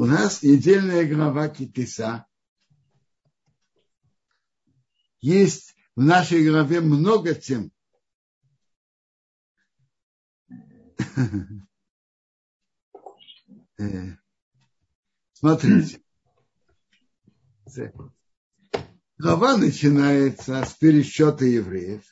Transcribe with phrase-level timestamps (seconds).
[0.00, 2.24] У нас недельная глава Китиса.
[5.20, 7.72] Есть в нашей главе много тем.
[13.80, 14.16] Э,
[15.32, 16.02] смотрите.
[19.18, 22.04] Глава начинается с пересчета евреев.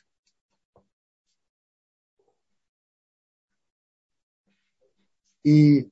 [5.43, 5.89] И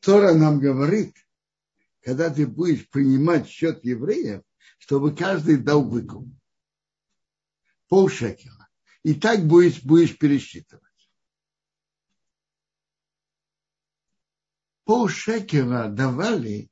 [0.00, 1.25] Тора нам говорит,
[2.06, 4.42] когда ты будешь принимать счет евреев,
[4.78, 6.28] чтобы каждый дал выкуп.
[7.88, 8.68] Пол шекела.
[9.02, 10.84] И так будешь, будешь пересчитывать.
[14.84, 16.70] Пол шекела давали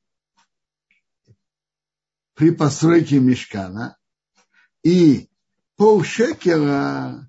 [2.34, 3.98] при постройке мешкана,
[4.84, 5.28] и
[5.74, 7.28] пол шекера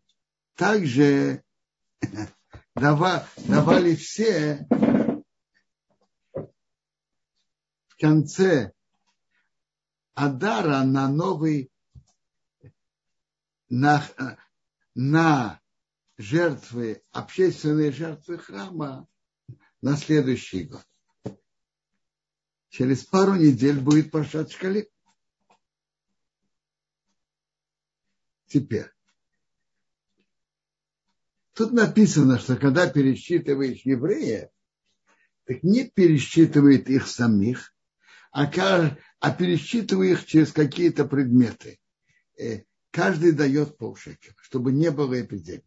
[0.54, 1.44] также
[2.76, 4.68] давали все
[7.95, 8.73] в конце
[10.13, 11.71] Адара на новый,
[13.70, 14.05] на,
[14.93, 15.62] на
[16.18, 19.07] жертвы, общественные жертвы храма
[19.82, 20.85] на следующий год.
[22.70, 24.85] Через пару недель будет Пашат Шкалим.
[28.48, 28.90] Теперь.
[31.54, 34.49] Тут написано, что когда пересчитываешь евреев,
[35.46, 37.74] так не пересчитывает их самих,
[38.36, 41.80] а, а пересчитывает их через какие-то предметы.
[42.38, 45.64] Э, каждый дает полшекера, чтобы не было эпидемии.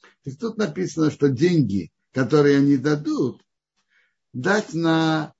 [0.00, 3.46] То есть тут написано, что деньги, которые они дадут,
[4.32, 5.32] дать на,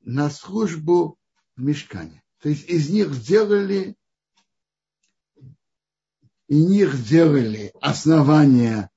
[0.00, 1.18] на службу
[1.56, 2.22] в мешкане.
[2.38, 3.98] То есть из них сделали
[6.48, 8.88] и них сделали основание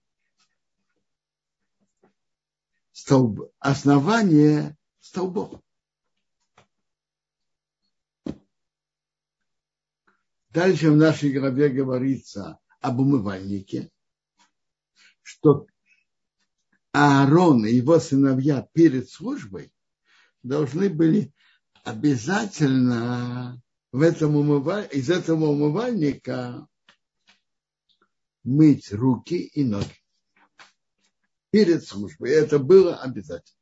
[2.94, 4.77] столб, основание
[5.08, 5.62] столбов.
[10.50, 13.92] Дальше в нашей главе говорится об умывальнике,
[15.22, 15.68] что
[16.92, 19.72] Аарон и его сыновья перед службой
[20.42, 21.32] должны были
[21.84, 24.90] обязательно в этом умываль...
[24.92, 26.68] из этого умывальника
[28.44, 30.02] мыть руки и ноги
[31.52, 32.32] перед службой.
[32.32, 33.57] Это было обязательно.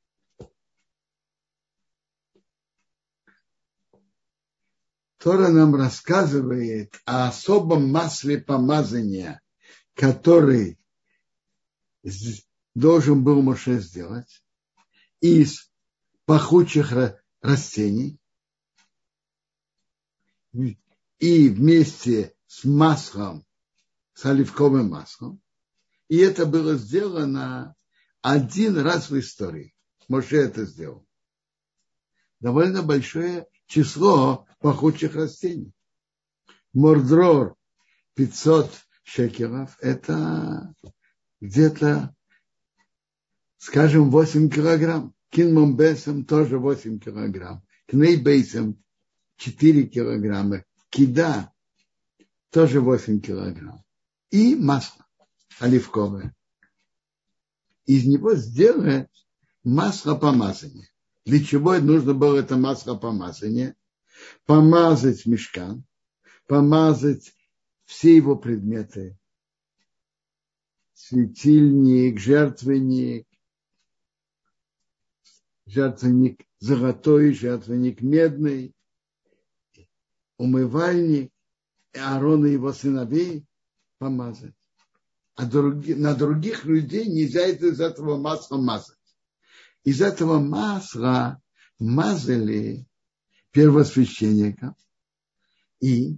[5.25, 9.41] Тора нам рассказывает о особом масле помазания,
[9.95, 10.77] который
[12.75, 14.43] должен был Моше сделать
[15.21, 15.71] из
[16.25, 16.93] пахучих
[17.41, 18.19] растений
[21.17, 23.47] и вместе с маслом
[24.13, 25.41] с оливковым маслом.
[26.07, 27.75] И это было сделано
[28.21, 29.73] один раз в истории.
[30.07, 31.03] Моше это сделал.
[32.39, 35.71] Довольно большое число пахучих растений.
[36.73, 37.55] Мордрор
[38.15, 38.71] 500
[39.03, 40.73] шекелов– это
[41.41, 42.13] где-то,
[43.57, 45.13] скажем, 8 килограмм.
[45.29, 47.63] Кинмомбесом тоже 8 килограмм.
[47.87, 48.81] Кнейбейсом
[49.37, 50.63] 4 килограмма.
[50.89, 51.51] Кида
[52.51, 53.85] тоже 8 килограмм
[54.35, 55.05] и масло
[55.59, 56.35] оливковое.
[57.85, 59.09] Из него сделать
[59.63, 60.89] масло помазания.
[61.25, 63.75] Для чего нужно было это масло помазания?
[64.45, 65.83] Помазать мешкан,
[66.47, 67.33] помазать
[67.85, 69.17] все его предметы.
[70.93, 73.27] Светильник, жертвенник,
[75.65, 78.75] жертвенник золотой, жертвенник медный,
[80.37, 81.31] умывальник,
[81.93, 83.45] Аарон и его сыновей,
[83.97, 84.53] помазать.
[85.35, 88.94] А други, на других людей нельзя из этого масла мазать.
[89.85, 91.39] Из этого масла
[91.79, 92.87] мазали
[93.51, 94.75] первосвященника.
[95.79, 96.17] И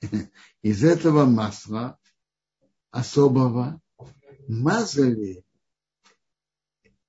[0.62, 1.98] из этого масла
[2.90, 3.80] особого
[4.48, 5.44] мазали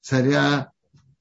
[0.02, 0.74] царя,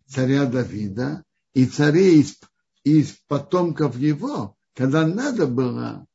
[0.07, 2.41] царя Давида и царей из,
[2.83, 6.07] из потомков его, когда надо было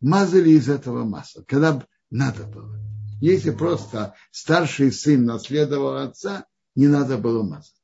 [0.00, 2.80] мазали из этого масла, когда надо было.
[3.20, 6.46] Если просто старший сын наследовал отца,
[6.76, 7.82] не надо было мазать.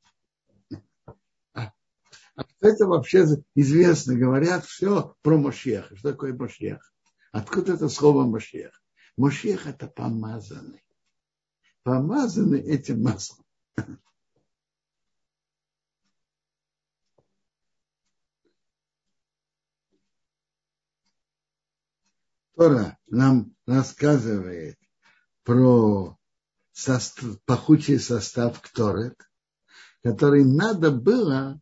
[1.53, 1.73] А,
[2.61, 3.25] это вообще
[3.55, 5.95] известно, говорят все про Мошеха.
[5.97, 6.93] Что такое Мошех?
[7.31, 8.81] Откуда это слово Мошех?
[9.17, 10.83] Мошех это помазанный.
[11.83, 13.45] Помазанный этим маслом.
[22.55, 24.77] Тора нам рассказывает
[25.43, 26.17] про
[26.73, 29.15] состав, пахучий состав Кторет,
[30.03, 31.61] который надо было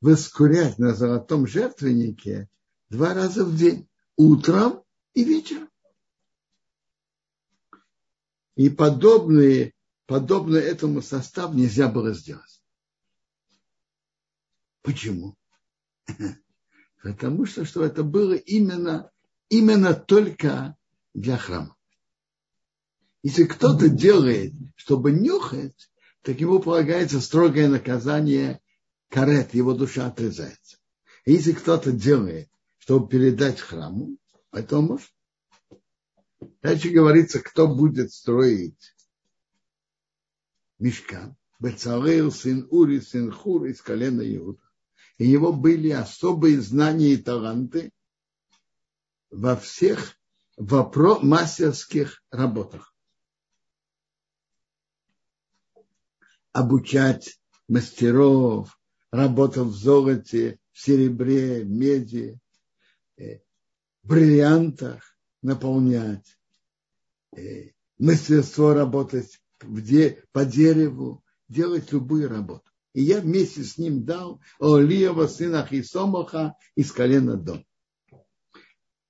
[0.00, 2.48] воскурять на золотом жертвеннике
[2.90, 4.84] два раза в день, утром
[5.14, 5.68] и вечером.
[8.56, 9.72] И подобные,
[10.06, 12.62] подобно этому составу нельзя было сделать.
[14.82, 15.36] Почему?
[17.02, 19.10] Потому что, что это было именно,
[19.48, 20.76] именно только
[21.14, 21.76] для храма.
[23.22, 25.90] Если кто-то делает, чтобы нюхать,
[26.22, 28.60] так ему полагается строгое наказание
[29.08, 30.78] карет, его душа отрезается.
[31.24, 34.16] И если кто-то делает, чтобы передать храму,
[34.52, 35.10] это может.
[36.62, 38.94] Дальше говорится, кто будет строить
[40.78, 41.36] мешкан.
[41.58, 44.62] Бецалел, сын Ури, сын Хур из колена Иуда.
[45.18, 47.92] И у него были особые знания и таланты
[49.30, 50.16] во всех
[50.56, 52.94] вопро- мастерских работах.
[56.52, 57.38] Обучать
[57.68, 58.78] мастеров,
[59.10, 62.38] работал в золоте, в серебре, меди,
[63.16, 63.40] э,
[64.02, 66.38] бриллиантах наполнять,
[67.36, 69.40] э, мастерство работать
[70.32, 72.70] по дереву, делать любую работу.
[72.94, 77.64] И я вместе с ним дал Олиева сына Хисомаха из колена Дом.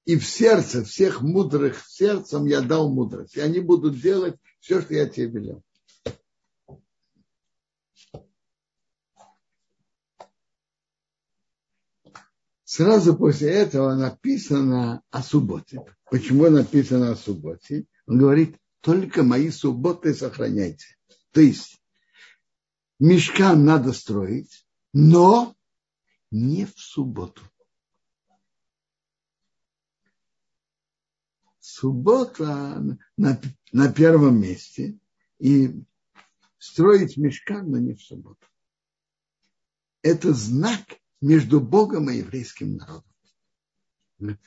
[0.05, 3.37] И в сердце всех мудрых сердцем я дал мудрость.
[3.37, 5.63] И они будут делать все, что я тебе велел.
[12.73, 15.81] Сразу после этого написано о субботе.
[16.09, 17.87] Почему написано о субботе?
[18.07, 20.87] Он говорит, только мои субботы сохраняйте.
[21.33, 21.83] То есть,
[23.01, 25.57] мешкан надо строить, но
[26.31, 27.43] не в субботу.
[31.59, 32.81] Суббота
[33.17, 33.41] на,
[33.73, 34.97] на первом месте,
[35.41, 35.75] и
[36.59, 38.47] строить мешкан, но не в субботу.
[40.03, 43.05] Это знак между Богом и еврейским народом.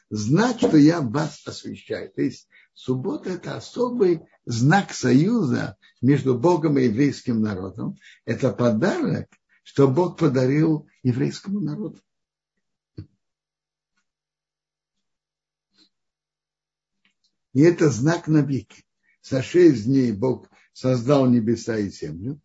[0.10, 2.12] Знать, что я вас освящаю.
[2.12, 7.98] То есть суббота– это особый знак союза между Богом и еврейским народом.
[8.26, 9.30] Это подарок,
[9.64, 12.00] что Бог подарил еврейскому народу.
[17.54, 18.84] И это знак на веки.
[19.22, 22.42] За шесть дней Бог создал небеса и землю,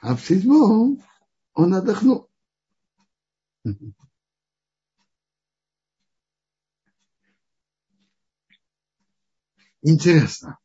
[0.00, 1.02] а в седьмом
[1.52, 2.28] он отдохнул.
[9.82, 10.58] Интересно.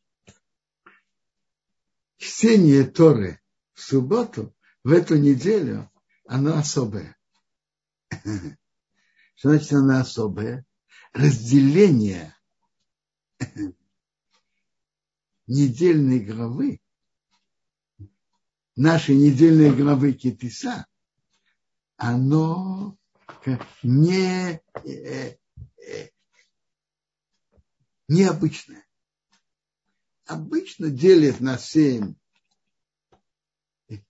[2.18, 3.42] Чтение Торы
[3.74, 5.92] в субботу, в эту неделю,
[6.28, 7.18] оно особое.
[9.36, 10.66] Что значит оно особое?
[11.14, 12.36] Разделение
[15.48, 16.80] недельной главы,
[18.76, 20.86] нашей недельной главы Китиса,
[22.02, 22.98] оно
[23.84, 25.38] не, э,
[25.78, 26.10] э,
[28.08, 28.84] необычное.
[30.26, 32.16] Обычно делят на семь.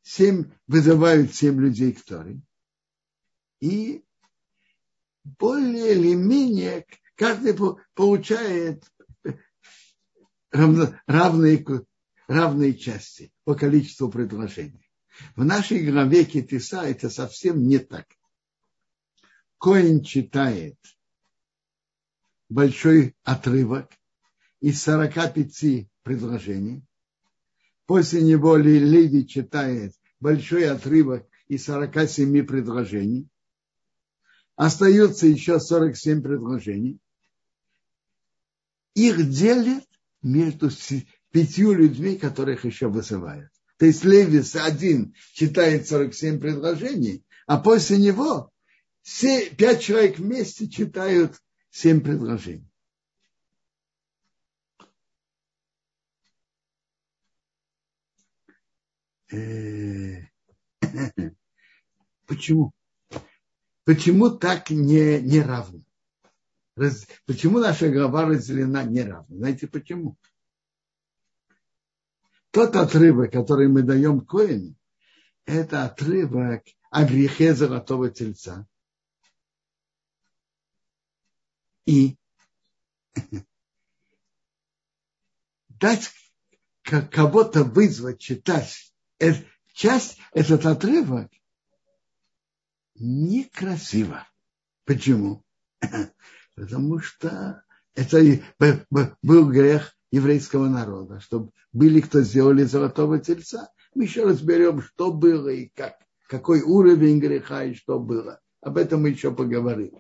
[0.02, 2.42] Семь вызывают семь людей к Торе.
[3.60, 4.06] И
[5.24, 6.86] более или менее
[7.16, 7.58] каждый
[7.94, 8.90] получает
[10.52, 11.66] равные,
[12.28, 14.81] равные части по количеству предложений.
[15.36, 18.08] В нашей главе Китиса это совсем не так.
[19.57, 20.78] Коин читает
[22.50, 23.92] большой отрывок
[24.59, 26.83] из 45 предложений.
[27.85, 33.28] После него Леви читает большой отрывок из 47 предложений.
[34.56, 37.00] Остается еще 47 предложений.
[38.94, 39.88] Их делят
[40.21, 40.69] между
[41.31, 43.51] пятью людьми, которых еще вызывают.
[43.81, 48.54] То есть Левис один читает 47 предложений, а после него
[49.02, 52.69] все, пять человек вместе читают семь предложений.
[59.31, 60.28] Э,
[62.28, 62.73] почему?
[63.83, 65.81] Почему так не, не равно?
[66.76, 69.35] Раз, почему наша голова разделена неравно?
[69.35, 70.18] Знаете почему?
[72.52, 74.76] Тот отрывок, который мы даем Коину,
[75.46, 78.68] это отрывок о грехе золотого тельца.
[81.86, 82.18] И
[85.70, 86.12] дать
[86.84, 91.31] кого-то вызвать читать эту часть, этот отрывок,
[92.96, 94.28] некрасиво.
[94.84, 95.46] Почему?
[96.56, 97.64] Потому что
[97.96, 98.22] это
[99.22, 103.71] был грех еврейского народа, чтобы были, кто сделали золотого тельца.
[103.95, 105.97] Мы еще разберем, что было и как.
[106.27, 108.39] какой уровень греха и что было.
[108.61, 109.97] Об этом мы еще поговорим.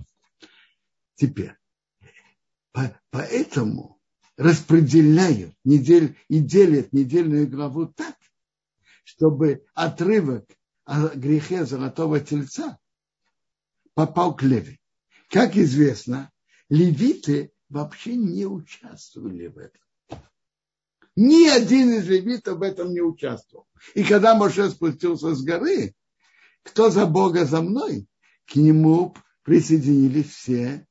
[1.15, 1.55] Теперь,
[3.09, 3.99] поэтому
[4.37, 8.15] распределяют недель, и делят недельную главу так,
[9.03, 10.45] чтобы отрывок
[10.85, 12.79] о грехе золотого тельца
[13.93, 14.79] попал к Леви.
[15.29, 16.31] Как известно,
[16.69, 19.80] левиты вообще не участвовали в этом.
[21.15, 23.67] Ни один из левитов в этом не участвовал.
[23.95, 25.93] И когда Моше спустился с горы,
[26.63, 28.07] кто за Бога за мной,
[28.45, 30.87] к нему присоединились все,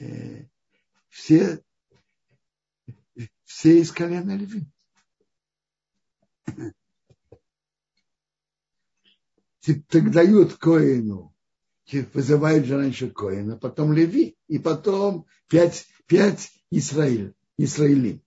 [0.00, 0.46] э,
[1.08, 1.62] все,
[3.44, 4.66] все из колена Леви.
[9.88, 11.34] Так дают Коину,
[12.12, 17.34] вызывают же раньше Коина, потом Леви, и потом пять, пять Израиль,
[17.64, 18.20] Израилим.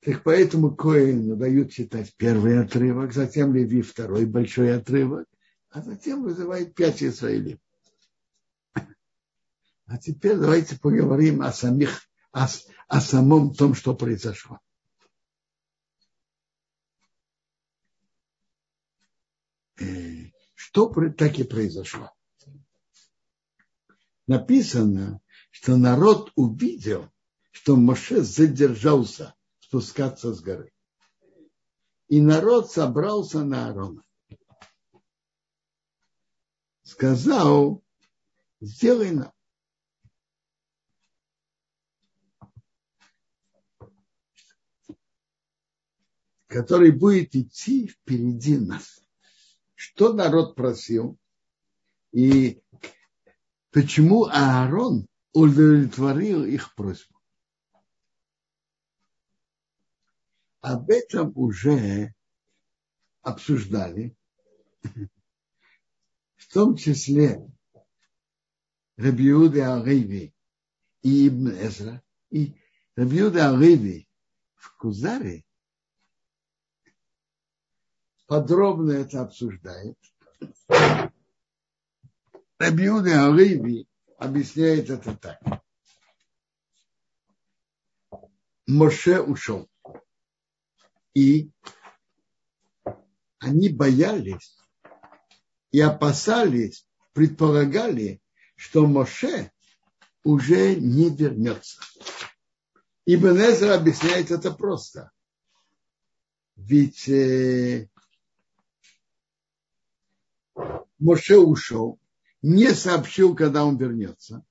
[0.00, 5.28] Так поэтому Коину дают читать первый отрывок, затем Леви второй большой отрывок,
[5.70, 7.60] а затем вызывает пять Израилим.
[9.84, 12.46] А теперь давайте поговорим о самих, о,
[12.88, 14.60] о самом том, что произошло.
[19.78, 19.84] Э,
[20.54, 22.14] что так и произошло?
[24.26, 25.20] Написано,
[25.50, 27.10] что народ увидел,
[27.58, 30.72] что Моше задержался спускаться с горы.
[32.06, 34.02] И народ собрался на Аарона.
[36.84, 37.82] Сказал,
[38.60, 39.32] сделай нам
[46.46, 49.02] который будет идти впереди нас.
[49.74, 51.18] Что народ просил?
[52.12, 52.62] И
[53.70, 57.17] почему Аарон удовлетворил их просьбу?
[60.60, 62.14] Об этом уже
[63.22, 64.16] обсуждали,
[66.36, 67.40] в том числе
[68.96, 70.34] Рабиуды Ариви
[71.02, 72.60] и Ибн Эзра, и
[72.96, 74.08] Рабиуды Ариви
[74.56, 75.44] в Кузаре
[78.26, 79.96] подробно это обсуждает.
[82.58, 83.88] Рабиуды Ариви
[84.18, 85.40] объясняет это так.
[88.66, 89.68] Моше ушел.
[91.18, 91.50] И
[93.40, 94.56] они боялись
[95.72, 98.22] и опасались, предполагали,
[98.54, 99.50] что Моше
[100.22, 101.80] уже не вернется.
[103.04, 105.10] Ибн Эзра объясняет это просто.
[106.54, 107.88] Ведь э,
[111.00, 111.98] Моше ушел,
[112.42, 114.44] не сообщил, когда он вернется.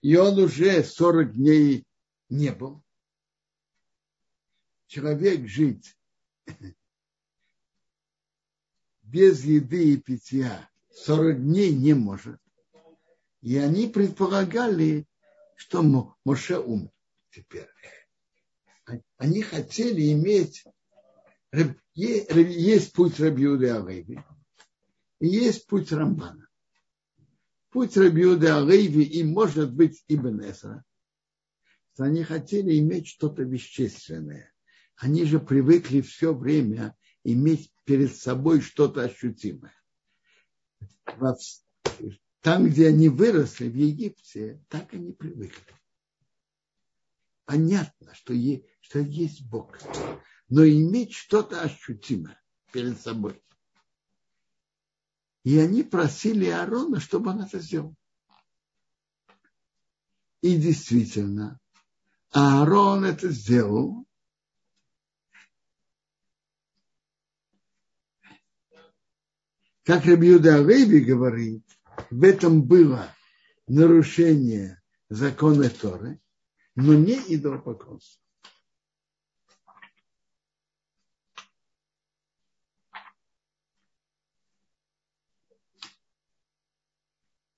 [0.00, 1.84] И он уже 40 дней
[2.30, 2.82] не был.
[4.92, 5.96] Человек жить
[9.00, 12.38] без еды и питья 40 дней не может.
[13.40, 15.06] И они предполагали,
[15.56, 15.82] что
[16.26, 16.90] Моше умер
[17.30, 17.70] теперь.
[19.16, 20.62] Они хотели иметь,
[21.94, 24.22] есть путь Рабиуды Алейви,
[25.20, 26.46] и есть путь Рамбана.
[27.70, 30.84] Путь Рабиуды Алейви и, может быть, Ибн Эсра,
[31.96, 34.51] они хотели иметь что-то вещественное.
[34.96, 39.74] Они же привыкли все время иметь перед собой что-то ощутимое.
[42.40, 45.74] Там, где они выросли, в Египте, так они привыкли.
[47.44, 49.78] Понятно, что есть, что есть Бог.
[50.48, 52.40] Но иметь что-то ощутимое
[52.72, 53.42] перед собой.
[55.44, 57.94] И они просили Аарона, чтобы он это сделал.
[60.40, 61.60] И действительно,
[62.30, 64.06] Аарон это сделал.
[69.84, 71.64] Как Рабиуда Алейби говорит,
[72.10, 73.14] в этом было
[73.66, 76.20] нарушение закона Торы,
[76.74, 78.22] но не идолопоклонство.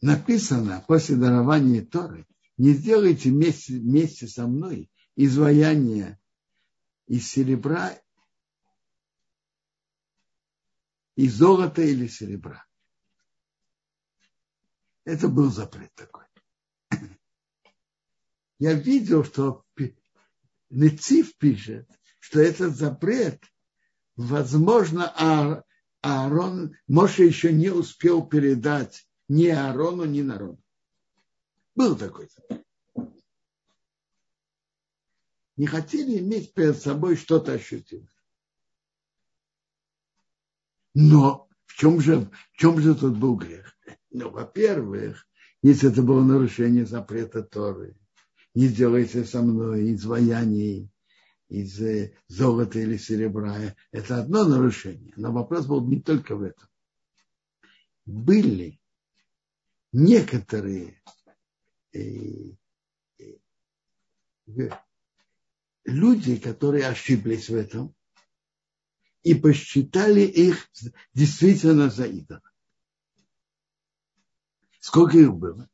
[0.05, 2.27] написано после дарования Торы,
[2.59, 6.21] не сделайте вместе, вместе со мной изваяние
[7.07, 7.99] из серебра,
[11.17, 12.65] из золота или серебра.
[15.05, 16.25] Это был запрет такой.
[18.59, 19.65] Я видел, что
[20.71, 23.43] Нецив пишет, что этот запрет,
[24.17, 25.63] возможно, а
[26.01, 30.63] Аарон, Моше еще не успел передать ни Аарону, ни народу.
[31.75, 32.65] Был такой закон.
[35.57, 38.09] Не хотели иметь перед собой что-то ощутимое.
[40.95, 43.77] Но в чем же, в чем же тут был грех?
[44.11, 45.27] Ну, во-первых,
[45.63, 47.97] если это было нарушение запрета Торы,
[48.55, 50.89] не сделайте со мной изваяний
[51.49, 53.75] из э, золота или серебра.
[53.91, 55.13] Это одно нарушение.
[55.17, 56.69] Но вопрос был не только в этом.
[58.07, 58.81] Были
[59.93, 61.03] некоторые
[61.93, 62.53] э,
[63.19, 64.71] э,
[65.85, 67.95] люди, которые ошиблись в этом
[69.25, 70.71] и посчитали их
[71.15, 72.43] действительно за идола.
[74.79, 75.69] Сколько их было?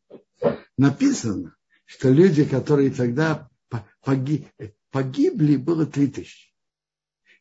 [0.79, 3.51] Написано, что люди, которые тогда
[4.03, 6.55] погибли, было три тысячи.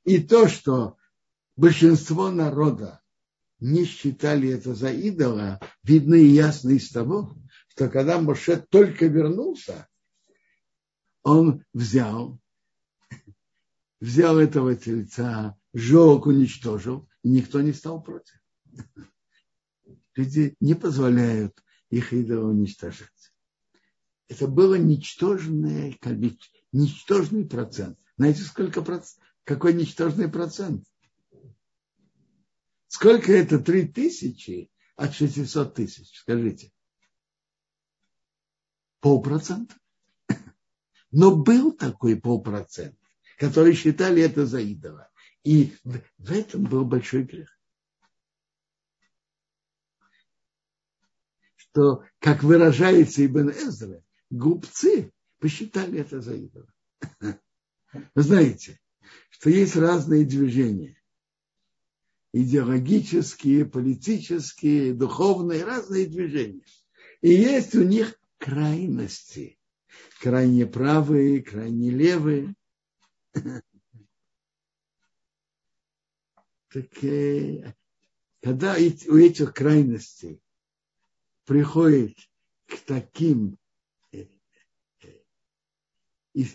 [0.03, 0.97] И то, что
[1.55, 3.01] большинство народа
[3.59, 7.37] не считали это за идола, видно и ясно из того,
[7.67, 9.87] что когда Моше только вернулся,
[11.21, 12.39] он взял,
[13.99, 18.39] взял этого тельца, сжег, уничтожил, и никто не стал против.
[20.15, 23.33] Люди не позволяют их идолам уничтожать.
[24.27, 25.97] Это было ничтожное
[26.71, 27.97] ничтожный процент.
[28.17, 29.23] Знаете, сколько процент?
[29.43, 30.85] Какой ничтожный процент?
[32.87, 36.19] Сколько это три тысячи от 600 тысяч?
[36.19, 36.71] Скажите.
[38.99, 39.75] Полпроцента.
[41.11, 42.99] Но был такой полпроцент,
[43.37, 45.09] который считали это за идола.
[45.49, 47.49] И в этом был большой грех.
[51.55, 56.71] Что, как выражается Ибн Эзра, губцы посчитали это за идола.
[58.13, 58.79] Вы знаете,
[59.31, 61.01] что есть разные движения.
[62.31, 66.61] Идеологические, политические, духовные, разные движения.
[67.21, 69.57] И есть у них крайности.
[70.21, 72.53] Крайне правые, крайне левые.
[76.71, 77.73] Так, э,
[78.41, 80.41] когда у этих крайностей
[81.45, 82.15] приходит
[82.67, 83.57] к таким
[86.33, 86.45] и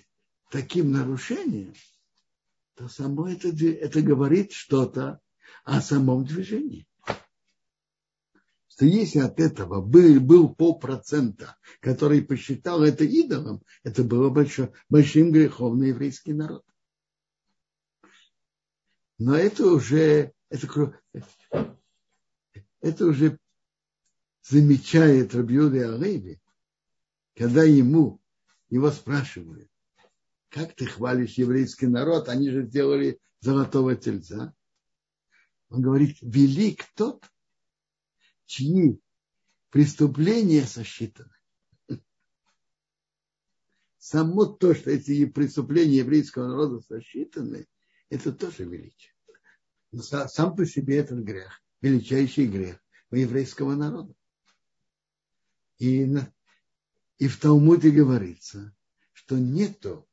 [0.51, 1.75] таким нарушением,
[2.75, 5.21] то само это, это говорит что-то
[5.65, 6.87] о самом движении.
[8.69, 15.31] Что если от этого был, был полпроцента, который посчитал это идолом, это было большое, большим
[15.31, 16.65] грехом на еврейский народ.
[19.19, 21.01] Но это уже, это,
[22.81, 23.39] это уже
[24.43, 26.41] замечает Рабиуды Алейби,
[27.35, 28.21] когда ему
[28.69, 29.71] его спрашивают,
[30.49, 34.55] как ты хвалишь еврейский народ, они же сделали золотого тельца.
[35.69, 37.25] Он говорит, велик тот,
[38.47, 39.01] чьи
[39.71, 41.31] преступления сосчитаны.
[43.99, 47.67] Само то, что эти преступления еврейского народа сосчитаны,
[48.15, 49.13] это тоже величие.
[50.01, 52.79] Сам по себе этот грех, величайший грех
[53.11, 54.15] у еврейского народа.
[55.79, 56.09] И
[57.19, 58.75] и в Талмуде говорится,
[59.13, 60.09] что нету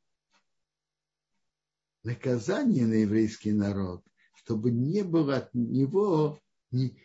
[2.04, 6.40] наказания на еврейский народ, чтобы не было от него
[6.72, 7.00] ни,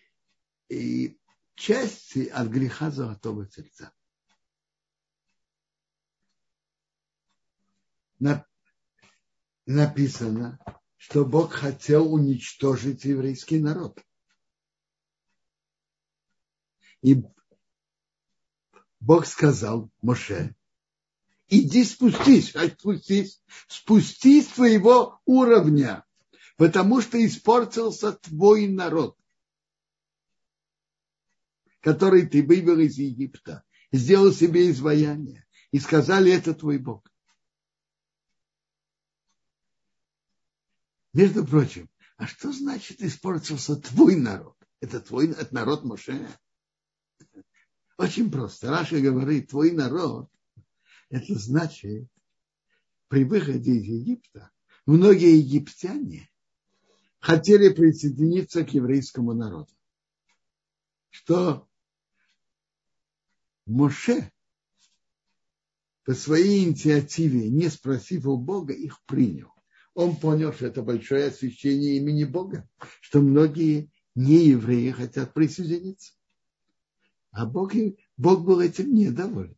[0.69, 1.19] и
[1.55, 3.93] части от греха золотого тельца.
[9.67, 10.59] Написано,
[11.09, 14.05] что Бог хотел уничтожить еврейский народ.
[17.01, 17.23] И
[18.99, 20.57] Бог сказал Моше,
[21.47, 26.05] иди спустись, спустись, спустись твоего уровня,
[26.57, 29.17] потому что испортился твой народ,
[31.83, 37.09] который ты вывел из Египта, сделал себе изваяние, и сказали, это твой Бог.
[41.17, 44.55] Между прочим, а что значит испортился твой народ?
[44.81, 46.29] Это твой это народ Моше.
[47.97, 48.69] Очень просто.
[48.69, 50.29] Раша говорит, твой народ,
[51.09, 52.07] это значит,
[53.09, 54.51] при выходе из Египта
[54.85, 56.29] многие египтяне
[57.19, 59.73] хотели присоединиться к еврейскому народу.
[61.09, 61.67] Что
[63.65, 64.31] Моше
[66.05, 69.56] по своей инициативе, не спросив у Бога, их принял.
[69.97, 72.69] Он понял, что это большое освящение имени Бога,
[73.01, 76.13] что многие неевреи хотят присоединиться.
[77.31, 77.73] А Бог,
[78.19, 79.57] Бог был этим недоволен.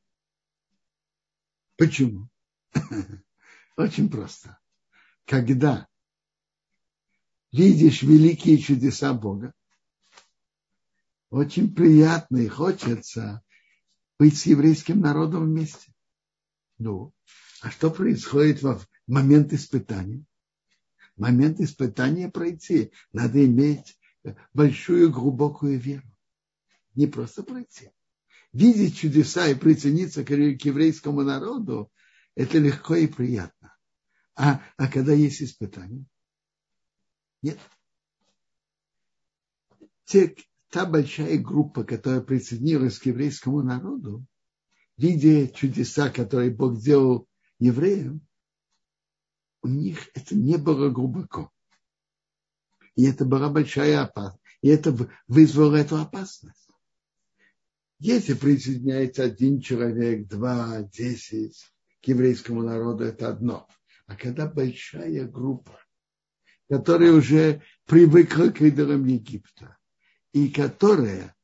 [1.76, 2.28] Почему?
[3.76, 4.60] Очень просто.
[5.24, 5.88] Когда
[7.50, 9.52] видишь великие чудеса Бога,
[11.30, 13.42] очень приятно и хочется
[14.20, 15.92] быть с еврейским народом вместе.
[16.78, 17.12] Ну,
[17.60, 20.24] а что происходит в момент испытания?
[21.18, 22.92] Момент испытания пройти.
[23.12, 23.98] Надо иметь
[24.54, 26.06] большую глубокую веру.
[26.94, 27.90] Не просто пройти.
[28.52, 31.90] Видеть чудеса и прицениться к еврейскому народу,
[32.34, 33.76] это легко и приятно.
[34.36, 36.06] А, а когда есть испытания?
[37.42, 37.58] Нет.
[40.04, 40.34] Те,
[40.70, 44.24] та большая группа, которая присоединилась к еврейскому народу,
[44.96, 47.28] видя чудеса, которые Бог сделал
[47.58, 48.26] евреям,
[49.68, 51.52] у них это не было глубоко.
[52.96, 54.42] И это была большая опасность.
[54.62, 54.96] И это
[55.28, 56.68] вызвало эту опасность.
[58.00, 61.64] Если присоединяется один человек, два, десять
[62.02, 63.68] к еврейскому народу, это одно.
[64.06, 65.78] А когда большая группа,
[66.68, 69.76] которая уже привыкла к идолам Египта,
[70.32, 71.34] и которая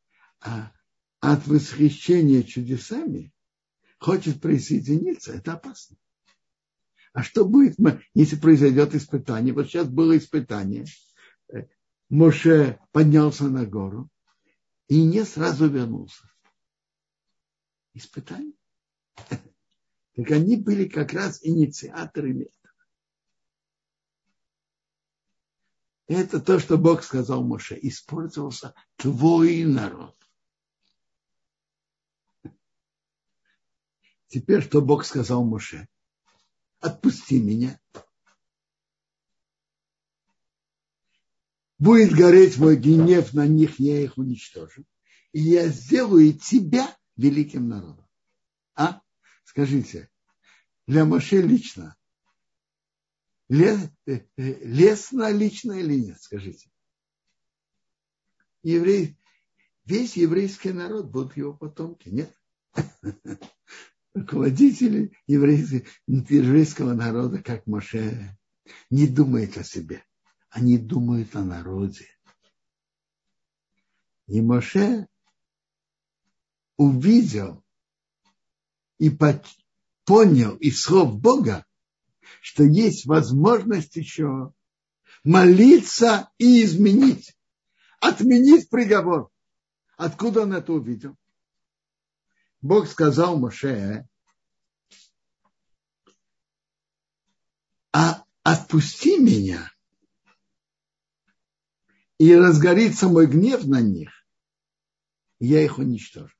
[0.40, 0.72] а,
[1.20, 3.32] от восхищения чудесами
[3.98, 5.96] хочет присоединиться, это опасно.
[7.14, 7.76] А что будет,
[8.12, 9.54] если произойдет испытание?
[9.54, 10.84] Вот сейчас было испытание.
[11.48, 11.68] Э,
[12.08, 14.10] Моше поднялся на гору
[14.88, 16.28] и не сразу вернулся.
[17.94, 18.52] Испытание.
[20.16, 22.74] Так они были как раз инициаторами этого.
[26.06, 27.76] Это то, что Бог сказал Моше.
[27.82, 30.16] Использовался твой народ.
[34.28, 35.88] Теперь, что Бог сказал Моше?
[36.84, 37.80] Отпусти меня.
[41.78, 44.84] Будет гореть мой гнев на них, я их уничтожу.
[45.32, 48.06] И я сделаю тебя великим народом.
[48.74, 49.00] А?
[49.44, 50.10] Скажите,
[50.86, 51.96] для Моше лично.
[53.48, 56.70] Лес, э, э, лестно лично или нет, скажите.
[58.62, 59.18] Еврей,
[59.86, 62.30] весь еврейский народ будут его потомки, нет?
[64.14, 68.38] Руководители еврейского народа, как Моше,
[68.88, 70.04] не думают о себе,
[70.50, 72.06] они думают о народе.
[74.28, 75.08] И Моше
[76.76, 77.62] увидел
[78.98, 79.10] и
[80.04, 81.66] понял из слов Бога,
[82.40, 84.54] что есть возможность еще
[85.24, 87.36] молиться и изменить,
[88.00, 89.30] отменить приговор.
[89.96, 91.16] Откуда он это увидел?
[92.64, 94.08] Бог сказал Моше,
[97.92, 99.70] а отпусти меня,
[102.18, 104.10] и разгорится мой гнев на них,
[105.38, 106.34] я их уничтожу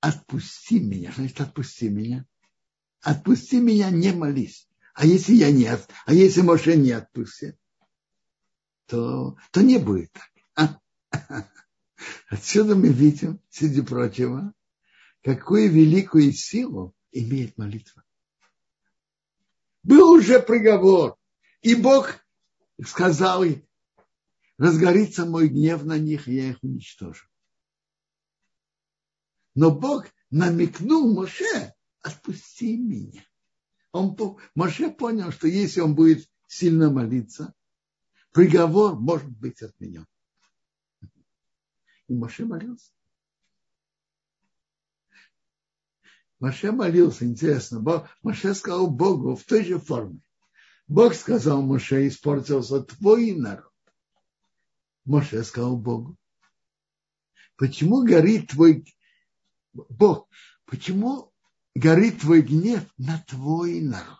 [0.00, 1.12] отпусти меня.
[1.14, 2.26] Значит, отпусти меня.
[3.02, 4.66] Отпусти меня, не молись.
[4.94, 7.58] А если я не, а если Моше не отпустит,
[8.86, 10.10] то, то не будет
[10.54, 10.80] так.
[11.12, 11.48] А?
[12.30, 14.54] Отсюда мы видим, среди прочего,
[15.22, 18.04] какую великую силу имеет молитва.
[19.82, 21.16] Был уже приговор,
[21.62, 22.20] и Бог
[22.84, 23.44] сказал,
[24.58, 27.26] разгорится мой гнев на них, и я их уничтожу.
[29.54, 33.24] Но Бог намекнул Моше, отпусти меня.
[33.92, 34.16] Он,
[34.54, 37.54] Моше понял, что если он будет сильно молиться,
[38.32, 40.06] приговор может быть отменен.
[42.06, 42.92] И Моше молился.
[46.40, 47.80] Моше молился, интересно.
[47.80, 50.20] Бог, Моше сказал Богу в той же форме.
[50.88, 53.70] Бог сказал Моше, испортился твой народ.
[55.04, 56.16] Моше сказал Богу,
[57.56, 58.84] почему горит твой
[59.72, 60.28] Бог,
[60.64, 61.32] почему
[61.74, 64.18] горит твой гнев на твой народ?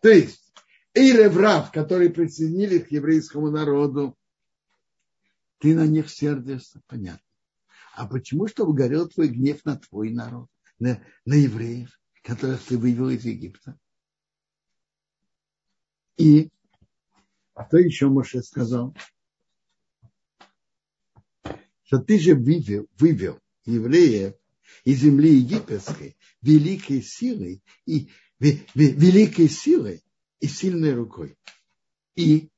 [0.00, 0.52] То есть,
[0.94, 4.16] Эйлеврав, которые присоединились к еврейскому народу,
[5.58, 7.20] ты на них сердишься, понятно.
[7.94, 13.08] А почему, чтобы горел твой гнев на твой народ, на, на евреев, которых ты вывел
[13.10, 13.78] из Египта?
[16.16, 16.50] И
[17.66, 18.96] что еще Моше сказал?
[21.84, 24.34] Что ты же вывел, вывел евреев
[24.84, 30.02] из земли египетской великой силой и великой силой
[30.40, 31.36] и сильной рукой.
[32.14, 32.50] И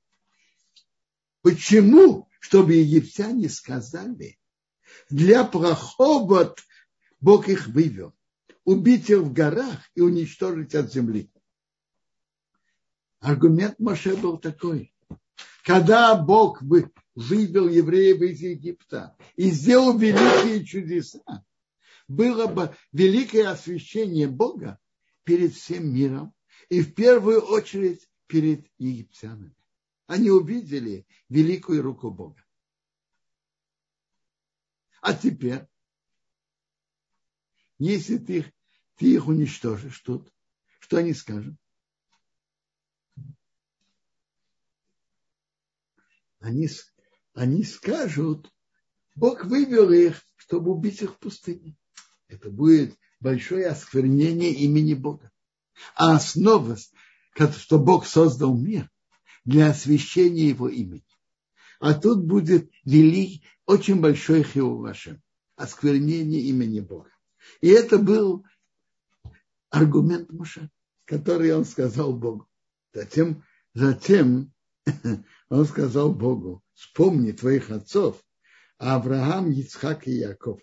[1.42, 4.38] почему, чтобы египтяне сказали,
[5.10, 6.60] для прохобот
[7.20, 8.14] Бог их вывел,
[8.64, 11.30] убить их в горах и уничтожить от земли.
[13.20, 14.94] Аргумент Моше был такой.
[15.64, 21.44] Когда Бог вывел евреев из Египта и сделал великие чудеса,
[22.06, 24.78] было бы великое освящение Бога
[25.24, 26.32] перед всем миром
[26.68, 29.54] и в первую очередь перед египтянами.
[30.06, 32.42] Они увидели великую руку Бога.
[35.02, 35.66] А теперь,
[37.78, 38.46] если ты их,
[38.96, 40.32] ты их уничтожишь тут,
[40.80, 41.54] что они скажут?
[46.40, 46.68] Они,
[47.34, 48.52] они скажут,
[49.14, 51.76] Бог вывел их, чтобы убить их в пустыне.
[52.28, 55.30] Это будет большое осквернение имени Бога.
[55.94, 56.76] А основа,
[57.56, 58.90] что Бог создал мир
[59.44, 61.04] для освящения его имени.
[61.80, 65.22] А тут будет велик, очень большой хиувашем,
[65.56, 67.10] осквернение имени Бога.
[67.60, 68.44] И это был
[69.70, 70.70] аргумент Муша,
[71.04, 72.48] который он сказал Богу.
[72.92, 74.52] Затем, затем
[75.48, 78.22] он сказал Богу, вспомни твоих отцов,
[78.78, 80.60] Авраам, Ицхак и Яков.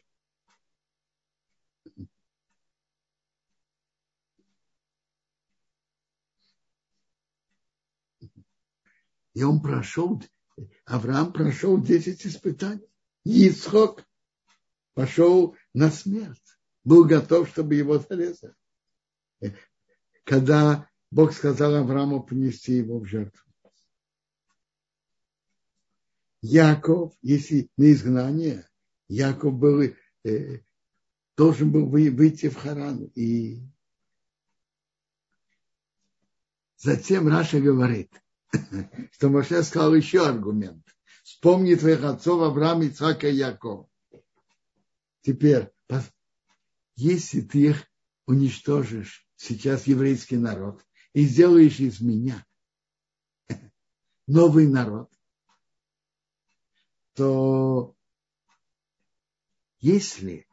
[9.33, 10.23] И он прошел,
[10.85, 12.87] Авраам прошел 10 испытаний.
[13.25, 14.05] Ицхок
[14.93, 16.54] пошел на смерть.
[16.85, 18.53] Был готов, чтобы его зарезать.
[20.23, 23.41] Когда Бог сказал Аврааму принести его в жертву.
[26.41, 28.69] Яков, если на изгнание,
[29.07, 29.81] Яков был,
[30.23, 30.59] э,
[31.35, 33.05] должен был выйти в Харан.
[33.15, 33.61] И
[36.77, 38.11] затем Раша говорит,
[39.11, 40.85] что Моше сказал еще аргумент.
[41.23, 43.89] Вспомни твоих отцов Авраам, Ицхака и Якова.
[45.21, 45.71] Теперь,
[46.95, 47.91] если ты их
[48.25, 52.45] уничтожишь, сейчас еврейский народ, и сделаешь из меня
[54.27, 55.11] новый народ,
[57.13, 57.95] то
[59.79, 60.47] если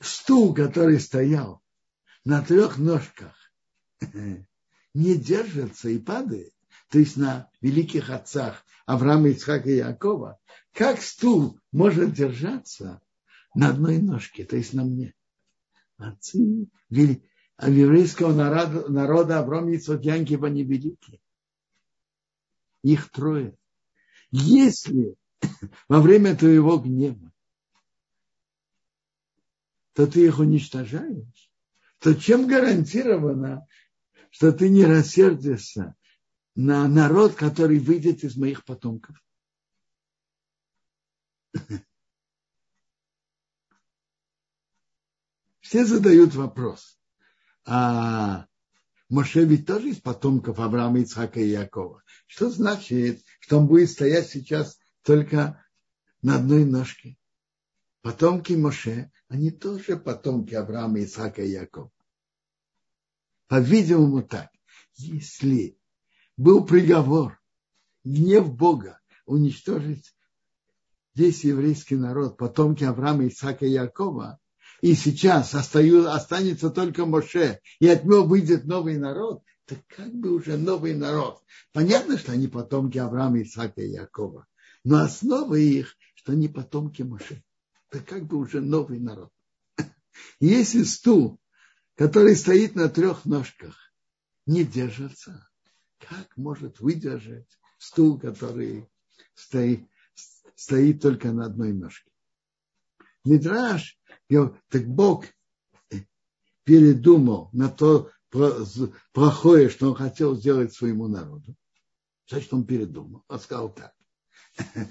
[0.00, 1.62] стул, который стоял
[2.24, 3.34] на трех ножках,
[4.94, 6.54] не держится и падает,
[6.88, 10.40] то есть на великих отцах Авраама, Ицхака и Якова,
[10.72, 13.00] как стул может держаться
[13.54, 15.14] на одной ножке, то есть на мне?
[15.96, 16.68] Отцы
[17.56, 21.20] а еврейского народа, народа Авраам, Ицхак, Янкива не великие.
[22.82, 23.54] Их трое.
[24.30, 25.14] Если
[25.88, 27.30] во время твоего гнева,
[29.92, 31.50] то ты их уничтожаешь,
[31.98, 33.66] то чем гарантировано,
[34.30, 35.94] что ты не рассердишься
[36.54, 39.22] на народ, который выйдет из моих потомков?
[45.70, 46.98] Все задают вопрос.
[47.64, 48.46] А
[49.08, 52.02] Моше ведь тоже из потомков Авраама, Ицхака и Якова.
[52.26, 55.64] Что значит, что он будет стоять сейчас только
[56.22, 57.16] на одной ножке.
[58.02, 61.92] Потомки Моше, они тоже потомки Авраама, Исаака и Якова.
[63.46, 64.50] По-видимому так.
[64.96, 65.78] Если
[66.36, 67.40] был приговор,
[68.02, 70.16] гнев Бога уничтожить
[71.14, 74.40] весь еврейский народ, потомки Авраама, Исаака и Якова,
[74.80, 80.32] и сейчас остаю, останется только Моше, и от него выйдет новый народ, так как бы
[80.32, 81.42] уже новый народ.
[81.72, 84.46] Понятно, что они потомки Авраама, Исаака и Якова.
[84.84, 87.42] Но основа их, что они потомки Моше.
[87.90, 89.30] Это как бы уже новый народ.
[90.40, 91.38] Если стул,
[91.96, 93.76] который стоит на трех ножках,
[94.46, 95.48] не держится,
[95.98, 98.88] как может выдержать стул, который
[99.34, 99.86] стоит,
[100.54, 102.10] стоит только на одной ножке?
[103.24, 103.99] Мидраж,
[104.68, 105.26] так Бог
[106.64, 108.10] передумал на то
[109.12, 111.56] плохое, что он хотел сделать своему народу.
[112.28, 113.24] Значит, он передумал.
[113.28, 113.92] Он сказал так.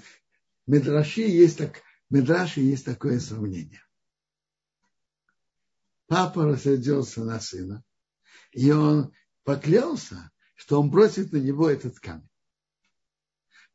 [0.66, 3.82] Медраши есть, так, Медраши есть такое сравнение.
[6.06, 7.84] Папа рассердился на сына,
[8.52, 9.12] и он
[9.44, 12.28] поклялся, что он бросит на него этот камень.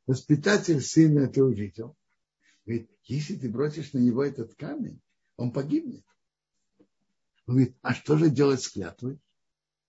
[0.05, 1.97] Воспитатель сына это увидел.
[2.65, 5.01] Говорит, если ты бросишь на него этот камень,
[5.37, 6.05] он погибнет.
[7.47, 9.19] Он говорит, а что же делать с клятвой?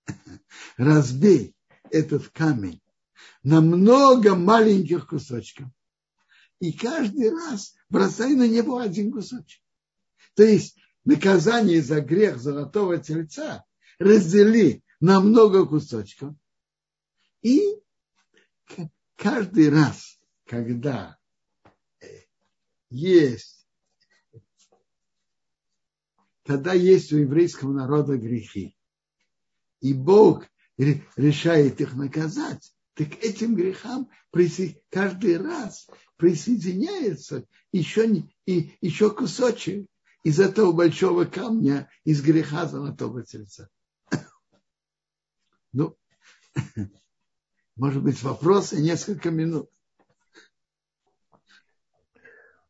[0.76, 1.54] Разбей
[1.90, 2.80] этот камень
[3.42, 5.68] на много маленьких кусочков
[6.60, 9.62] и каждый раз бросай на него один кусочек.
[10.34, 13.64] То есть наказание за грех золотого тельца
[13.98, 16.34] раздели на много кусочков.
[17.42, 17.62] И
[19.16, 21.18] каждый раз, когда
[22.00, 22.06] э,
[22.90, 23.55] есть,
[26.46, 28.76] когда есть у еврейского народа грехи,
[29.80, 30.46] и Бог
[30.78, 34.08] решает их наказать, так этим грехам
[34.90, 39.88] каждый раз присоединяется еще, и, еще кусочек
[40.22, 43.68] из этого большого камня, из греха золотого тельца.
[45.72, 45.96] Ну,
[47.76, 49.68] может быть, вопросы несколько минут.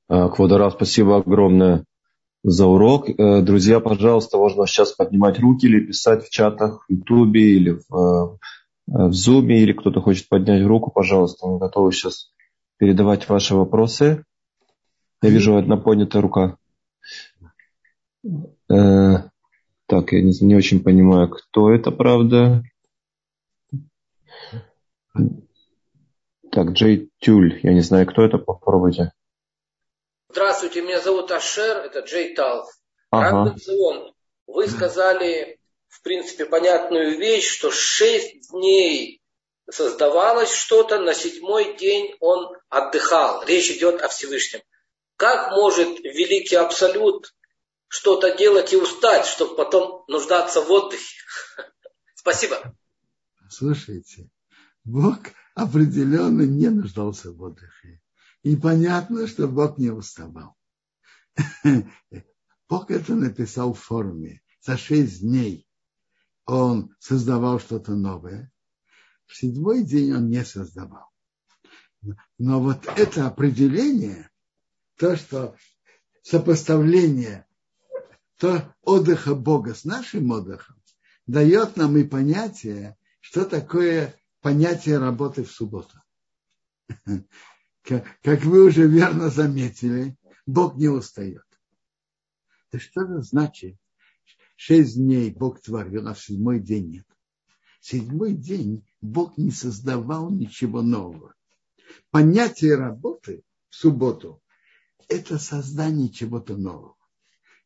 [0.09, 1.85] А, Квадора, спасибо огромное
[2.49, 3.11] за урок.
[3.11, 7.93] Э, друзья, пожалуйста, можно сейчас поднимать руки или писать в чатах в Ютубе или в,
[7.93, 8.39] э,
[8.87, 12.33] в Зуме, или кто-то хочет поднять руку, пожалуйста, мы готовы сейчас
[12.79, 14.25] передавать ваши вопросы.
[15.23, 16.57] Я вижу одна поднятая рука.
[18.71, 19.25] Э,
[19.87, 22.63] так, я не, не очень понимаю, кто это, правда.
[26.53, 29.11] Так, Джей Тюль, я не знаю, кто это, попробуйте.
[30.37, 32.71] Здравствуйте, меня зовут Ашер, это Джей Тал.
[33.11, 33.57] Ага.
[34.47, 39.23] вы сказали, в принципе, понятную вещь, что шесть дней
[39.71, 43.47] создавалось что-то, на седьмой день он отдыхал.
[43.47, 44.61] Речь идет о Всевышнем.
[45.17, 47.35] Как может великий Абсолют
[47.89, 51.17] что-то делать и устать, чтобы потом нуждаться в отдыхе?
[52.15, 52.77] Спасибо.
[53.49, 54.29] Слушайте,
[54.85, 55.17] Бог
[55.55, 58.03] определенно не нуждался в отдыхе.
[58.47, 60.55] И понятно, что Бог не уставал.
[62.69, 64.41] Бог это написал в форме.
[64.61, 65.67] За шесть дней
[66.45, 68.53] он создавал что-то новое.
[69.27, 71.09] В седьмой день он не создавал.
[72.39, 74.31] Но вот это определение,
[74.97, 75.57] то, что
[76.23, 77.49] сопоставление
[78.39, 80.81] то отдыха Бога с нашим отдыхом,
[81.27, 86.01] дает нам и понятие, что такое понятие работы в субботу.
[87.87, 91.45] Как вы уже верно заметили, Бог не устает.
[92.73, 93.77] Да что это значит?
[94.57, 97.07] Шесть дней Бог творил, а седьмой день нет.
[97.81, 101.35] Седьмой день Бог не создавал ничего нового.
[102.11, 104.43] Понятие работы в субботу–
[105.09, 106.97] это создание чего-то нового.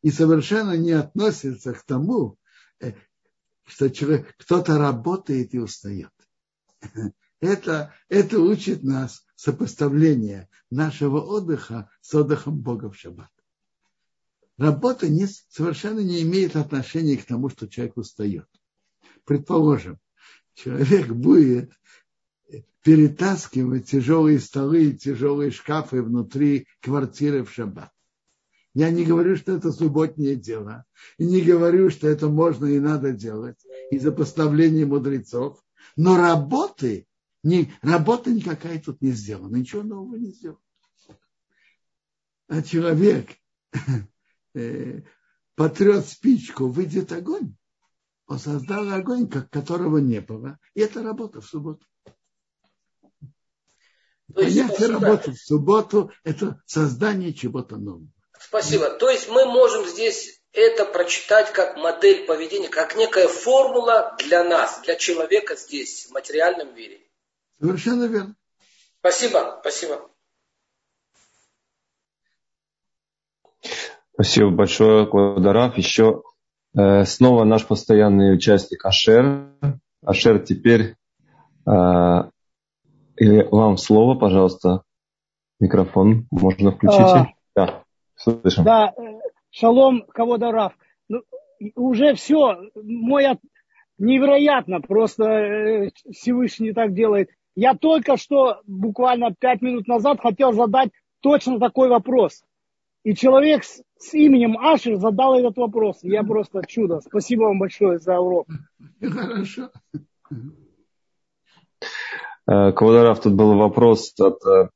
[0.03, 2.37] И совершенно не относится к тому,
[2.81, 2.93] э,
[3.65, 3.89] что
[4.39, 6.13] кто-то работает и устает.
[7.41, 13.31] Это, это учит нас сопоставление нашего отдыха с отдыхом Бога в шаббат.
[14.59, 18.45] Работа не, совершенно не имеет отношения к тому, что человек устает.
[19.25, 19.99] Предположим,
[20.53, 21.73] человек будет
[22.83, 27.93] перетаскивать тяжелые столы и тяжелые шкафы внутри квартиры в шаббат.
[28.75, 30.85] Я не говорю, что это субботнее дело.
[31.17, 33.57] И не говорю, что это можно и надо делать
[33.91, 35.65] из-за поставления мудрецов.
[35.97, 37.07] Но работы
[37.43, 40.61] не, работа никакая тут не сделана, ничего нового не сделано.
[42.49, 43.31] А человек
[44.55, 45.03] э,
[45.55, 47.55] потрет спичку, выйдет огонь.
[48.27, 50.59] Он создал огонь, которого не было.
[50.75, 51.87] И это работа в субботу.
[54.35, 58.09] То есть, Понятие работы в субботу– это создание чего-то нового.
[58.39, 58.91] Спасибо.
[58.91, 64.81] То есть мы можем здесь это прочитать как модель поведения, как некая формула для нас,
[64.83, 67.01] для человека здесь, в материальном мире.
[67.61, 68.35] Совершенно верно.
[69.01, 70.11] Спасибо, спасибо.
[74.15, 75.77] Спасибо большое, Квадараф.
[75.77, 76.23] Еще
[76.77, 79.51] э, снова наш постоянный участник Ашер.
[80.03, 80.97] Ашер, теперь
[81.67, 82.23] э,
[83.51, 84.83] вам слово, пожалуйста.
[85.59, 87.01] Микрофон можно включить.
[87.01, 87.85] А, да,
[88.17, 88.65] слышим.
[88.65, 89.21] Да, э,
[89.51, 90.73] шалом, Каводарав.
[91.09, 91.23] Ну,
[91.75, 93.39] уже все, мой от...
[93.99, 97.29] невероятно, просто э, Всевышний так делает.
[97.61, 100.89] Я только что, буквально пять минут назад, хотел задать
[101.21, 102.43] точно такой вопрос.
[103.05, 105.99] И человек с, с именем Ашер задал этот вопрос.
[106.01, 107.03] Я просто чудо.
[107.03, 108.47] Спасибо вам большое за урок.
[109.03, 109.71] Хорошо.
[112.51, 114.71] Э, Квадорав, тут был вопрос от э,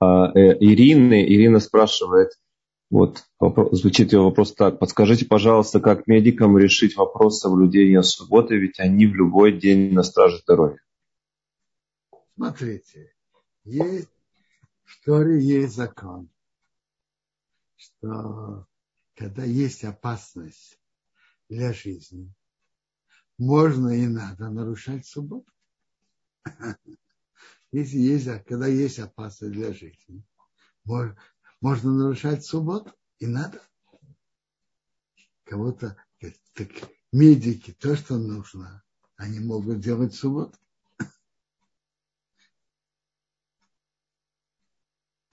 [0.00, 0.06] э,
[0.58, 1.22] Ирины.
[1.24, 2.30] Ирина спрашивает,
[2.90, 3.22] вот
[3.70, 4.80] звучит ее вопрос так.
[4.80, 10.38] Подскажите, пожалуйста, как медикам решить вопрос соблюдения субботы, ведь они в любой день на страже
[10.38, 10.80] здоровья?
[12.38, 13.12] Смотрите,
[13.64, 14.10] есть
[14.84, 16.30] в Торе есть закон,
[17.74, 18.68] что
[19.16, 20.78] когда есть опасность
[21.48, 22.32] для жизни,
[23.38, 25.52] можно и надо нарушать субботу.
[27.72, 30.22] Если есть, когда есть опасность для жизни,
[30.84, 33.60] можно нарушать субботу и надо.
[35.42, 35.96] Кого-то,
[36.54, 36.68] так
[37.10, 38.84] медики, то, что нужно,
[39.16, 40.56] они могут делать субботу.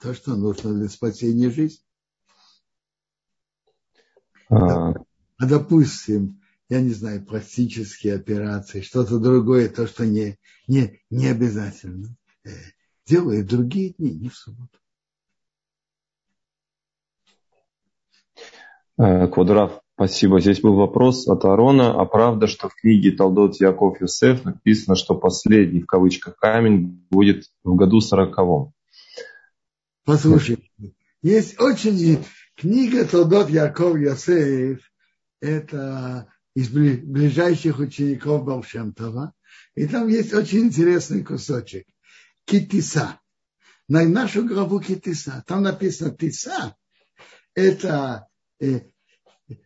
[0.05, 1.83] То, что нужно для спасения жизни.
[4.49, 10.37] А, а допустим, я не знаю, пластические операции, что-то другое, то, что не,
[10.67, 12.15] не, не обязательно.
[12.43, 12.49] Э,
[13.07, 14.77] делают другие дни, не в субботу.
[18.99, 20.39] Э, Квадрав, спасибо.
[20.39, 21.99] Здесь был вопрос от Арона.
[21.99, 27.45] А правда, что в книге Талдот Яков Юсеф написано, что последний, в кавычках, камень будет
[27.63, 28.74] в году сороковом?
[30.05, 30.69] Послушайте,
[31.23, 32.23] есть очень
[32.55, 34.79] книга Толдот Яков Йосеф,
[35.41, 39.33] это из ближайших учеников Балшемтова,
[39.73, 41.87] и там есть очень интересный кусочек.
[42.45, 43.19] Китиса.
[43.87, 45.43] на нашу главу Китиса.
[45.47, 46.75] Там написано Тиса.
[47.55, 48.27] Это
[48.59, 48.81] э,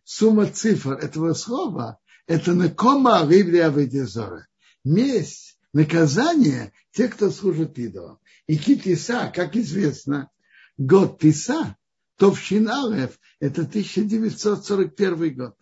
[0.05, 1.99] сумма цифр этого слова.
[2.27, 4.47] Это накома рыбля аведизора.
[4.85, 8.19] Месть, наказание тех, кто служит идолам.
[8.50, 10.32] И Китиса, как известно,
[10.76, 11.78] год Тиса,
[12.18, 15.56] Товщиналев, это 1941 год.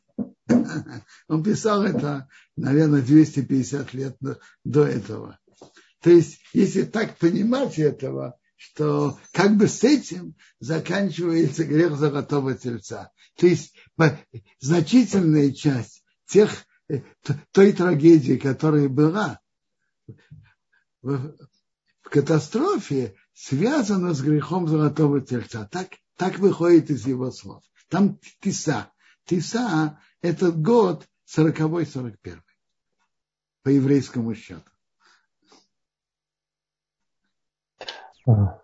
[1.28, 4.16] Он писал это, наверное, 250 лет
[4.64, 5.38] до этого.
[6.00, 13.12] То есть, если так понимать этого, что как бы с этим заканчивается грех золотого тельца.
[13.36, 13.76] То есть
[14.62, 17.02] значительная часть тех, э,
[17.52, 19.42] той трагедии, которая была
[22.08, 25.68] в, катастрофе, связана с грехом золотого тельца.
[25.72, 27.64] Так, так выходит из его слов.
[27.90, 28.92] Там тиса.
[29.26, 31.06] Тиса– этот год
[31.38, 32.40] 40-41
[33.64, 34.62] по еврейскому счету.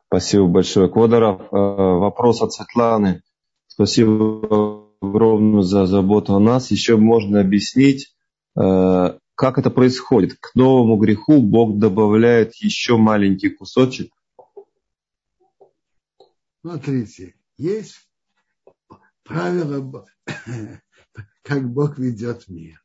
[0.08, 1.42] Спасибо большое, Квадаров.
[1.42, 3.22] Э, вопрос от Светланы.
[3.68, 6.72] Спасибо огромное за заботу о нас.
[6.72, 8.16] Еще можно объяснить,
[8.56, 10.38] э, как это происходит.
[10.40, 14.14] К новому греху Бог добавляет еще маленький кусочек.
[16.62, 18.10] Смотрите, есть
[19.24, 20.06] правило,
[21.42, 22.82] как Бог ведет мир.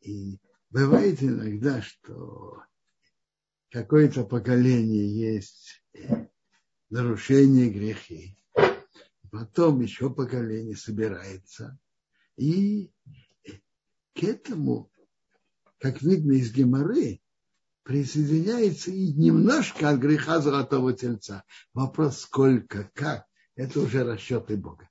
[0.00, 0.38] И
[0.70, 2.62] бывает иногда, что
[3.70, 5.82] какое-то поколение есть
[6.88, 8.36] нарушение грехи.
[9.30, 11.78] Потом еще поколение собирается.
[12.36, 12.90] И
[14.14, 14.90] к этому,
[15.80, 17.20] как видно из Геморы,
[17.82, 21.42] присоединяется и немножко от греха золотого тельца.
[21.72, 23.24] Вопрос сколько, как,
[23.56, 24.88] это уже расчеты Бога.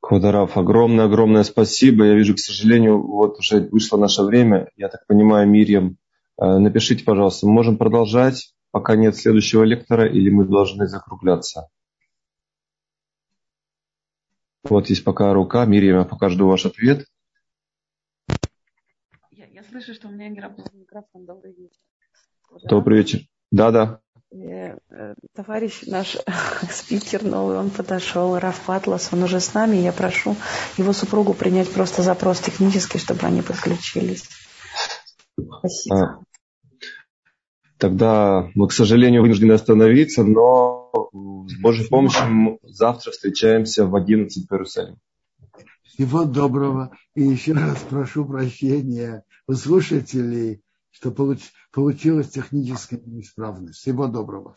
[0.00, 2.04] Квадарав, огромное-огромное спасибо.
[2.04, 4.70] Я вижу, к сожалению, вот уже вышло наше время.
[4.76, 5.96] Я так понимаю, Мирьям,
[6.40, 11.68] э, напишите, пожалуйста, мы можем продолжать, пока нет следующего лектора, или мы должны закругляться?
[14.62, 15.64] Вот есть пока рука.
[15.64, 17.06] Мирьям, я пока ваш ответ.
[19.56, 21.24] Я, слышу, что у меня микрофон.
[21.24, 21.80] Добрый вечер.
[22.68, 23.20] Добрый вечер.
[23.50, 24.00] Да-да.
[24.30, 24.76] Э,
[25.34, 26.18] товарищ наш
[26.70, 29.76] спикер новый, он подошел, Раф Патлас, он уже с нами.
[29.76, 30.36] Я прошу
[30.76, 34.28] его супругу принять просто запрос технический, чтобы они подключились.
[35.40, 36.02] Спасибо.
[36.02, 36.18] А,
[37.78, 40.90] тогда мы, к сожалению, вынуждены остановиться, но
[41.48, 44.98] с Божьей помощью завтра встречаемся в 11 в Иерусалиме.
[45.96, 46.94] Всего доброго.
[47.14, 50.62] И еще раз прошу прощения у слушателей
[50.98, 51.10] что
[51.72, 53.80] получилась техническая неисправность.
[53.80, 54.54] Всего доброго.